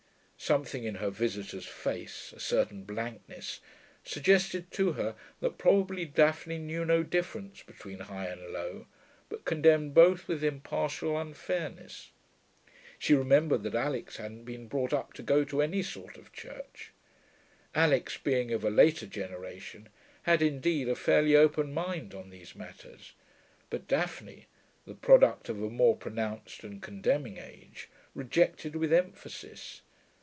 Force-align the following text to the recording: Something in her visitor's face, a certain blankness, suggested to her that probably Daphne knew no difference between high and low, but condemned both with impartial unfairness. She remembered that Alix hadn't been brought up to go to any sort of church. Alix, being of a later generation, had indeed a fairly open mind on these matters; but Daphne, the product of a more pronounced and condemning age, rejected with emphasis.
Something 0.43 0.85
in 0.85 0.95
her 0.95 1.11
visitor's 1.11 1.67
face, 1.67 2.33
a 2.35 2.39
certain 2.39 2.83
blankness, 2.83 3.59
suggested 4.03 4.71
to 4.71 4.93
her 4.93 5.15
that 5.39 5.59
probably 5.59 6.03
Daphne 6.03 6.57
knew 6.57 6.83
no 6.83 7.03
difference 7.03 7.61
between 7.61 7.99
high 7.99 8.25
and 8.25 8.51
low, 8.51 8.87
but 9.29 9.45
condemned 9.45 9.93
both 9.93 10.27
with 10.27 10.43
impartial 10.43 11.15
unfairness. 11.15 12.09
She 12.97 13.13
remembered 13.13 13.61
that 13.63 13.75
Alix 13.75 14.17
hadn't 14.17 14.45
been 14.45 14.67
brought 14.67 14.93
up 14.93 15.13
to 15.13 15.23
go 15.23 15.43
to 15.43 15.61
any 15.61 15.83
sort 15.83 16.17
of 16.17 16.33
church. 16.33 16.91
Alix, 17.75 18.17
being 18.17 18.51
of 18.51 18.63
a 18.63 18.71
later 18.71 19.05
generation, 19.05 19.89
had 20.23 20.41
indeed 20.41 20.89
a 20.89 20.95
fairly 20.95 21.35
open 21.35 21.71
mind 21.71 22.15
on 22.15 22.31
these 22.31 22.55
matters; 22.55 23.13
but 23.69 23.87
Daphne, 23.87 24.47
the 24.87 24.95
product 24.95 25.49
of 25.49 25.61
a 25.61 25.69
more 25.69 25.95
pronounced 25.95 26.63
and 26.63 26.81
condemning 26.81 27.37
age, 27.37 27.89
rejected 28.15 28.75
with 28.75 28.91
emphasis. 28.91 29.81